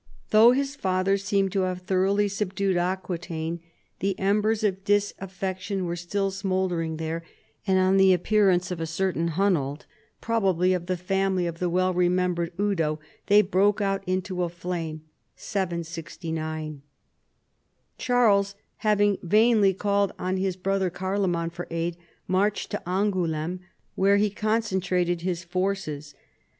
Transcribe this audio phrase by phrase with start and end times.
[0.31, 3.59] Though his father seemed to have thoroughly subdued Aqui taine,
[3.99, 7.21] the embers of disaffection were still smoulder ing there,
[7.67, 9.85] and on the appearance of a certain Hunold,
[10.19, 14.49] probably of the family of the well remem bered Eudo, they broke out into a
[14.49, 15.03] flame
[15.37, 16.81] (769).
[17.99, 21.95] Charles, having vainly called on his brother Carlo man for aid,
[22.27, 23.59] marched to Angouleme,
[23.93, 26.15] where he con centrated his forces.